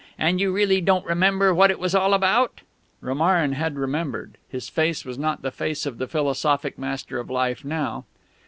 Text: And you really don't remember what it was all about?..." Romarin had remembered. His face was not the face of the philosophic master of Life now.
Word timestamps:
And 0.17 0.41
you 0.41 0.51
really 0.51 0.81
don't 0.81 1.05
remember 1.05 1.53
what 1.53 1.69
it 1.69 1.77
was 1.77 1.93
all 1.93 2.15
about?..." 2.15 2.61
Romarin 3.01 3.51
had 3.51 3.75
remembered. 3.75 4.39
His 4.49 4.67
face 4.67 5.05
was 5.05 5.19
not 5.19 5.43
the 5.43 5.51
face 5.51 5.85
of 5.85 5.99
the 5.99 6.07
philosophic 6.07 6.79
master 6.79 7.19
of 7.19 7.29
Life 7.29 7.63
now. 7.63 8.05